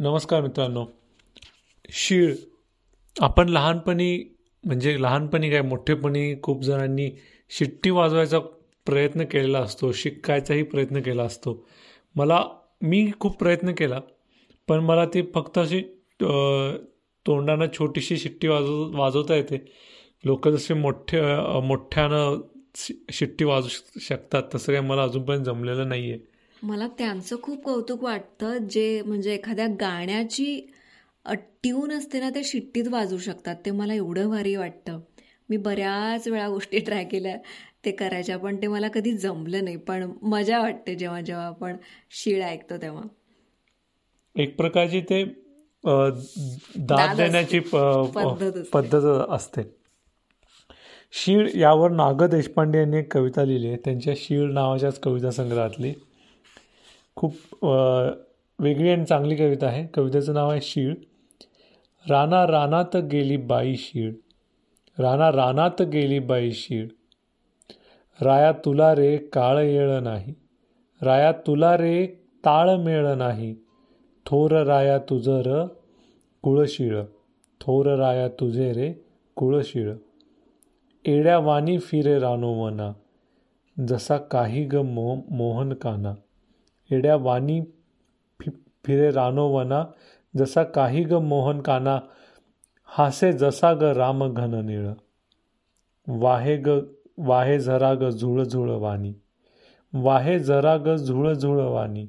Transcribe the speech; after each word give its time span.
नमस्कार 0.00 0.40
मित्रांनो. 0.40 0.84
शीळ 1.92 2.34
आपण 3.20 3.48
लहानपणी 3.48 4.36
म्हणजे 4.64 4.94
लहानपणी 5.02 5.50
काय 5.50 5.62
मोठेपणी 5.62 6.34
खूप 6.42 6.62
जणांनी 6.64 7.08
शिट्टी 7.50 7.90
वाजवायचा 7.90 8.38
प्रयत्न 8.86 9.24
केलेला 9.24 9.58
असतो 9.58 9.90
शिकायचाही 9.92 10.62
प्रयत्न 10.62 11.00
केला 11.02 11.22
असतो. 11.22 11.54
मला 12.16 12.42
मी 12.82 13.10
खूप 13.20 13.36
प्रयत्न 13.38 13.72
केला 13.72 14.00
पण 14.68 14.84
मला 14.84 15.04
ती 15.04 15.22
फक्त 15.34 15.58
अशी 15.58 15.80
तोंडानं 16.20 17.66
छोटीशी 17.78 18.16
शिट्टी 18.16 18.48
वाजव 18.48 18.98
वाजवता 19.00 19.34
येते. 19.34 19.64
लोक 20.24 20.48
जसे 20.48 20.74
मोठे 20.74 21.20
मोठ्यानं 21.66 22.40
शिट्टी 23.12 23.44
वाजू 23.44 24.00
शकतात 24.00 24.54
तसं 24.54 24.72
काही 24.72 24.86
मला 24.86 25.02
अजूनपर्यंत 25.02 25.44
जमलेलं 25.44 25.88
नाही 25.88 26.10
आहे 26.10 26.29
मला 26.62 26.86
त्यांचं 26.98 27.36
खूप 27.42 27.62
कौतुक 27.64 28.02
वाटतं 28.04 28.66
जे 28.70 29.02
म्हणजे 29.02 29.34
एखाद्या 29.34 29.66
गाण्याची 29.80 30.60
ट्यून 31.62 31.92
असते 31.92 32.20
ना 32.20 32.28
ते 32.30 32.42
शिट्टीत 32.44 32.88
वाजू 32.88 33.18
शकतात. 33.18 33.56
ते 33.66 33.70
मला 33.70 33.94
एवढं 33.94 34.28
भारी 34.30 34.54
वाटतं. 34.56 35.00
मी 35.48 35.56
बऱ्याच 35.56 36.26
वेळा 36.28 36.48
गोष्टी 36.48 36.78
ट्राय 36.78 37.04
केल्या 37.04 37.36
ते 37.84 37.90
करायच्या 37.90 38.36
पण 38.38 38.56
ते 38.62 38.66
मला 38.66 38.88
कधी 38.88 39.12
जमलं 39.16 39.64
नाही. 39.64 39.76
पण 39.76 40.10
मजा 40.22 40.60
वाटते 40.60 40.94
जेव्हा 40.94 41.20
जेव्हा 41.20 41.46
आपण 41.46 41.76
शीळ 42.10 42.42
ऐकतो 42.44 42.76
तेव्हा. 42.82 43.02
एक 44.36 44.56
प्रकारची 44.56 45.00
ते 45.00 45.22
दाद 45.84 47.16
देण्याची 47.16 47.58
पद्धत 48.72 49.04
असते. 49.30 49.62
शीळ 51.12 51.48
यावर 51.54 51.90
नाग 51.90 52.22
देशपांडे 52.30 52.78
यांनी 52.78 52.96
एक 52.98 53.12
कविता 53.14 53.44
लिहिली 53.44 53.66
आहे. 53.68 53.76
त्यांच्या 53.84 54.14
शीळ 54.16 54.52
नावाच्याच 54.52 54.98
कविता 55.00 55.30
संग्रहातली 55.30 55.92
खूप 57.20 57.64
वेगळी 58.58 58.90
आणि 58.90 59.04
चांगली 59.04 59.36
कविता 59.36 59.66
आहे. 59.66 59.86
कवितेचं 59.86 60.34
नाव 60.34 60.50
आहे 60.50 60.60
शीळ. 60.62 60.94
राना 62.10 62.46
रानात 62.46 62.96
गेली 62.96 63.36
बाई 63.36 63.74
शीळ. 63.76 64.12
राना 64.98 65.32
रानात 65.32 65.82
गेली 65.82 66.18
बाई 66.18 66.50
शीळ. 66.52 66.88
राया 68.22 68.52
तुला 68.52 68.94
रे 68.94 69.16
काळ 69.16 69.58
येळ 69.58 70.00
नाही. 70.00 70.34
राया 71.02 71.32
तुला 71.32 71.76
रे 71.78 72.06
ताळ 72.44 72.76
मेळ 72.76 73.14
नाही. 73.14 73.54
थोर 74.26 74.62
राया 74.62 74.98
तुझं 74.98 75.42
र 75.46 75.66
कुळशिळ. 76.42 77.02
थोर 77.60 77.86
राया 77.86 78.28
तुझे 78.28 78.72
रे 78.72 78.92
कुळशिळ. 79.36 79.94
एड्या 81.04 81.38
वाणी 81.38 81.78
फिरे 81.78 82.18
रानो 82.18 82.54
मना. 82.54 82.92
जसा 83.88 84.16
काही 84.16 84.64
ग 84.64 84.74
मो 84.74 85.16
मोहन 85.30 85.72
काना. 85.72 86.14
एड्या 86.90 87.16
वाणी 87.16 87.60
फिरे 88.84 89.10
रानोवना 89.10 89.84
जसा 90.36 90.62
काही 90.62 91.04
ग 91.04 91.12
मोहन 91.12 91.60
काना 91.60 92.00
हासे 92.84 93.32
जसा 93.32 93.72
ग 93.74 93.82
राम 93.82 94.32
घन 94.32 94.66
निळ. 94.66 94.88
वाहे 96.06 96.56
ग 96.56 96.68
वाहे 97.18 97.58
जरा 97.60 97.94
ग 97.94 98.08
झुळ 98.08 98.42
झुळ 98.42 98.70
वाणी. 98.70 99.12
वाहे 99.92 100.38
जरा 100.38 100.76
ग 100.76 100.94
झुळ 100.94 101.32
झुळ 101.32 101.60
वाणी. 101.60 102.06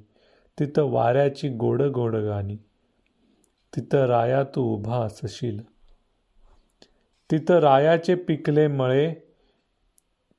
तिथं 0.60 0.84
वाऱ्याची 0.84 1.50
गोड 1.50 1.82
गोड 1.82 2.16
गाणी. 2.16 2.58
तिथं 3.76 4.06
राया 4.06 4.44
तू 4.44 4.76
उभा 4.76 4.98
असशील. 4.98 5.64
तिथं 7.32 7.60
रायाचे 7.60 8.16
पिकले 8.16 8.68
मळे 8.68 9.14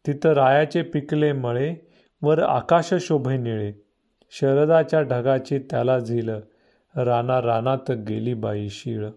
तिथं 0.06 0.30
रायाचे 0.30 0.82
पिकले 0.82 1.32
मळे 1.32 1.74
वर 2.22 2.42
आकाश 2.42 2.94
शोभे 3.00 3.36
निळे. 3.36 3.72
शरदाच्या 4.34 5.02
ढगाची 5.02 5.58
त्याला 5.58 5.98
झिल. 5.98 6.30
राना 6.96 7.42
रानात 7.42 7.90
गेली 7.90 8.34
बाई 8.34 8.68
शीळ. 8.68 9.08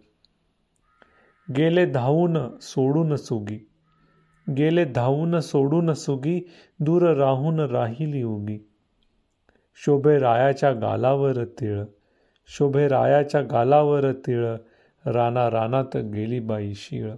गेले 1.57 1.85
धावून 1.85 2.37
सोडून 2.61 3.15
सुगी. 3.15 3.69
गेले 4.57 4.85
धावून 4.85 5.39
सोडून 5.39 5.93
सुगी 5.93 6.41
दूर 6.79 7.13
राहून 7.13 7.59
राहिली 7.59 8.23
उगी. 8.23 8.57
शोभे 9.75 10.19
रायाच्या 10.19 10.71
गालावर 10.71 11.45
तिळ. 11.45 11.83
शोभे 12.47 12.87
रायाच्या 12.87 13.41
गालावर 13.41 14.11
तिळ. 14.11 14.55
राना 15.05 15.49
रानात 15.49 15.97
गेली 15.97 16.39
बाई 16.39 16.73
शिळ. 16.75 17.13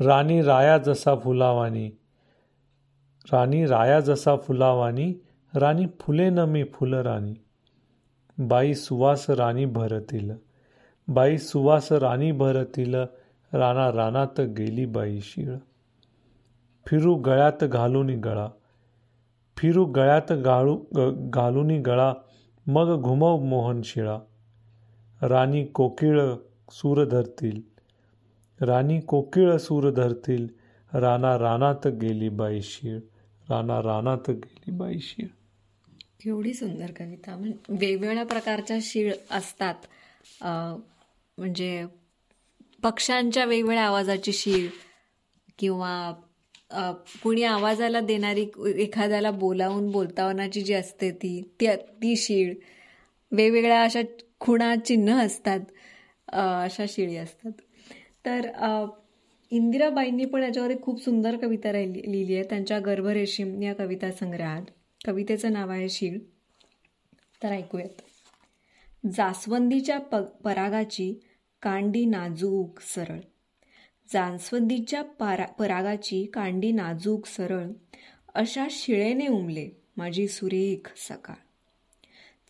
राणी 0.00 0.42
राया 0.42 0.78
जसा 0.78 1.14
फुलावानी 1.14 1.90
राणी 3.32 3.66
राया 3.66 4.00
जसा 4.00 4.36
फुलावानी 4.36 5.14
राणी 5.56 5.86
फुले 6.00 6.30
न 6.30 6.38
मी 6.38 6.64
फुल 6.64 6.94
राणी. 6.94 7.34
बाई 8.38 8.74
सुवास 8.74 9.30
राणी 9.30 9.64
भरतील. 9.64 10.30
बाई 11.08 11.38
सुवास 11.38 11.92
राणी 11.92 12.32
भरतील. 12.32 12.94
राणा 13.52 13.92
रानात 13.92 14.40
गेली 14.40 14.86
बाई 14.86 15.20
शिळ. 15.20 15.56
फिरू 16.86 17.14
गळ्यात 17.14 17.64
घालूनी 17.64 18.14
गळा. 18.14 18.48
फिरू 19.56 19.84
गळ्यात 19.84 20.32
गाळू 20.32 20.84
घालूनी 21.28 21.78
गळा. 21.78 22.14
मग 22.66 23.00
घुमव 23.00 23.36
मोहन 23.36 23.80
शिळा. 23.84 24.18
राणी 25.22 25.64
कोकिळ 25.64 26.22
सूर 26.70 27.04
धरतील. 27.04 27.60
राणी 28.60 29.00
कोकिळ 29.00 29.56
सूर 29.56 29.90
धरतील. 29.90 30.48
राणा 30.94 31.38
रानात 31.38 31.86
गेली 31.86 32.28
बाई 32.28 32.60
शिळ. 32.62 32.98
राणा 33.50 33.82
रानात 33.82 34.30
गेली 34.30 34.70
बाई 34.70 34.98
शिळ. 34.98 35.26
केवढी 36.24 36.52
सुंदर 36.54 36.90
कविता. 36.98 37.36
म्हणजे 37.36 37.76
वेगवेगळ्या 37.86 38.24
प्रकारच्या 38.26 38.76
शीळ 38.82 39.12
असतात. 39.30 39.74
म्हणजे 40.42 41.84
पक्ष्यांच्या 42.82 43.44
वेगवेगळ्या 43.44 43.84
आवाजाची 43.84 44.32
शीळ 44.32 44.68
किंवा 45.58 46.12
कुणी 47.22 47.42
आवाजाला 47.44 48.00
देणारी 48.00 48.46
एखाद्याला 48.76 49.30
बोलावून 49.30 49.90
बोलतावनाची 49.92 50.60
जी 50.60 50.74
असते 50.74 51.10
ती 51.22 51.40
ती 51.62 52.14
शीळ 52.16 52.54
वेगवेगळ्या 53.32 53.82
अशा 53.82 54.00
खुणा 54.40 54.74
चिन्ह 54.76 55.20
असतात 55.24 55.60
अशा 56.28 56.84
शिळी 56.88 57.16
असतात. 57.16 57.52
तर 58.26 58.48
इंदिराबाईंनी 59.52 60.24
पण 60.24 60.42
याच्यावर 60.42 60.72
खूप 60.82 61.02
सुंदर 61.04 61.36
कविता 61.42 61.72
लिहिली 61.72 62.34
आहे. 62.34 62.44
त्यांच्या 62.50 62.78
गर्भरेशीम 62.78 63.62
या 63.62 63.74
कविता 63.74 64.10
संग्रहात. 64.12 64.62
कवितेचं 65.04 65.52
नाव 65.52 65.70
आहे 65.70 65.88
शीळ. 65.88 66.18
तर 67.42 67.48
ऐकूयात. 67.48 68.02
जास्वंदीच्या 69.12 69.98
प 69.98 70.16
परागाची 70.16 71.14
कांडी 71.62 72.04
नाजूक 72.04 72.80
सरळ. 72.80 73.20
जास्वंदीच्या 74.12 75.02
पारा 75.02 75.46
परागाची 75.46 76.24
कांडी 76.24 76.72
नाजूक 76.72 77.26
सरळ. 77.26 77.66
अशा 78.34 78.66
शिळेने 78.70 79.26
उमले 79.26 79.68
माझी 79.96 80.28
सुरेख 80.28 80.88
सकाळ. 80.96 81.34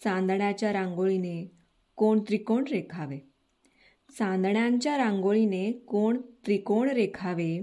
चांदण्याच्या 0.04 0.72
रांगोळीने 0.72 1.50
कोण 1.96 2.18
त्रिकोण 2.18 2.64
रेखावे? 2.70 3.18
चांदण्यांच्या 4.18 4.96
रांगोळीने 4.96 5.72
कोण 5.72 6.20
त्रिकोण 6.20 6.88
रेखावे? 6.88 7.62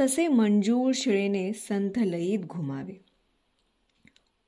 तसे 0.00 0.28
मंजूळ 0.28 0.92
शिळेने 0.94 1.52
संथ 1.52 1.98
लयीत 1.98 2.38
घुमावे. 2.38 3.07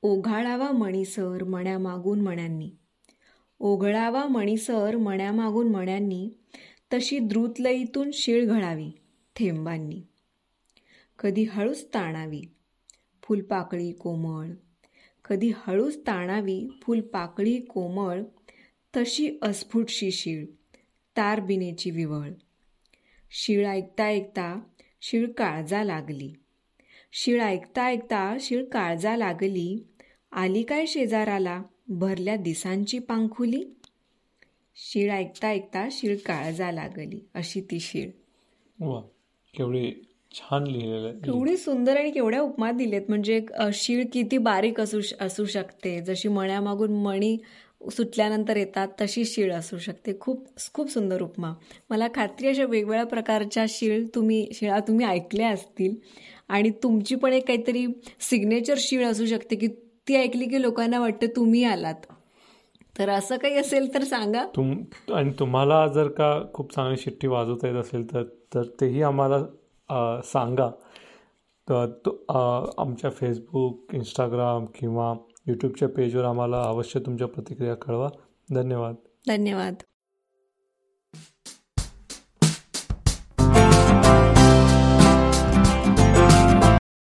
ओघाळावा 0.03 0.71
मणीसर 0.71 1.43
मण्यामागून 1.43 2.21
मण्यांनी. 2.21 2.71
ओघळावा 3.59 4.25
मणीसर 4.25 4.97
मण्यामागून 4.97 5.71
मण्यांनी 5.71 6.29
तशी 6.93 7.19
द्रुतलईतून 7.19 8.11
शिळ 8.13 8.45
घळावी 8.45 8.91
थेंबांनी. 9.35 10.01
कधी 11.19 11.43
हळूच 11.43 11.85
ताणावी 11.93 12.41
फुलपाकळी 13.23 13.91
कोमळ 13.91 14.47
कधी 15.25 15.51
हळूच 15.55 15.97
ताणावी 16.07 16.67
फुलपाकळी 16.81 17.59
कोमळ 17.59 18.21
तशी 18.97 19.37
अस्फुटशी 19.41 20.11
शिळ 20.11 20.45
तारबिनेची 21.17 21.91
विवळ. 21.91 22.29
शिळ 23.31 23.67
ऐकता 23.67 24.03
ऐकता 24.03 24.59
शिळ 25.01 25.31
काळजा 25.31 25.83
लागली. 25.83 26.33
शिळ 27.13 27.41
ऐकता 27.41 27.83
ऐकता 27.85 28.37
शिळ 28.39 28.65
काळजा 28.65 29.17
लागली 29.17 29.87
आली 30.31 30.61
काय 30.63 30.85
शेजाराला? 30.85 31.61
भरल्या 31.89 32.35
दिसांची 32.35 32.99
पांखुली? 32.99 33.63
शिळ 34.77 35.11
ऐकता 35.11 35.47
ऐकता 35.47 35.87
शिळ 35.91 36.15
काळजा 36.25 36.71
लागली 36.71 37.19
अशी 37.33 37.61
ती 37.61 37.79
शिळ. 37.79 38.09
केवढी 39.53 39.91
छान 40.35 40.67
लिहिलेलं 40.67 41.17
केवढी 41.25 41.55
सुंदर 41.57 41.97
आणि 41.97 42.11
केवढ्या 42.11 42.41
उपमा 42.41 42.71
दिलेत. 42.71 43.01
म्हणजे 43.09 43.39
शिळ 43.73 44.03
किती 44.13 44.37
बारीक 44.37 44.79
असू 44.81 44.99
असू 45.19 45.45
शकते. 45.45 45.99
जशी 46.01 46.27
मण्यामागून 46.29 47.01
मणी 47.03 47.37
सुटल्यानंतर 47.91 48.57
येतात 48.57 48.87
तशी 49.01 49.25
शिळ 49.25 49.53
असू 49.53 49.77
शकते. 49.77 50.13
खूप 50.19 50.47
खूप 50.73 50.89
सुंदर 50.91 51.21
उपमा. 51.21 51.53
मला 51.89 52.07
खात्री 52.15 52.47
अशा 52.47 52.65
वेगवेगळ्या 52.65 53.05
प्रकारच्या 53.05 53.65
शिळ 53.69 54.05
तुम्ही 54.15 54.47
शिळा 54.53 54.79
तुम्ही 54.79 55.05
ऐकल्या 55.05 55.49
असतील. 55.49 55.95
आणि 56.49 56.69
तुमची 56.83 57.15
पण 57.15 57.33
एक 57.33 57.47
काहीतरी 57.47 57.85
सिग्नेचर 58.29 58.75
शिळ 58.77 59.05
असू 59.07 59.25
शकते 59.25 59.55
की 59.55 59.67
ती 60.07 60.15
ऐकली 60.15 60.45
की 60.45 60.61
लोकांना 60.61 60.99
वाटतं 60.99 61.27
तुम्ही 61.35 61.63
आलात. 61.63 61.95
तर 62.99 63.09
असं 63.09 63.37
काही 63.37 63.57
असेल 63.57 63.93
तर 63.93 64.03
सांगा. 64.03 64.45
तुम 64.55 64.83
आणि 65.13 65.31
तुम्हाला 65.39 65.87
जर 65.87 66.07
का 66.07 66.41
खूप 66.53 66.73
चांगली 66.73 66.97
शिट्टी 66.97 67.27
वाजवता 67.27 67.67
येत 67.67 67.75
असेल 67.75 68.13
तर 68.13 68.23
तर 68.23 68.63
तेही 68.81 69.01
आम्हाला 69.01 70.21
सांगा. 70.23 70.69
तर 71.69 71.85
आमच्या 72.77 73.09
फेसबुक 73.09 73.93
इंस्टाग्राम 73.93 74.65
किंवा 74.79 75.13
यूट्यूबच्या 75.47 75.89
पेजवर 75.89 76.23
आम्हाला 76.23 76.63
अवश्य 76.63 76.99
तुमच्या 76.99 77.27
प्रतिक्रिया 77.27 77.75
कळवा. 77.75 78.09
धन्यवाद. 78.53 78.95
धन्यवाद. 79.27 79.73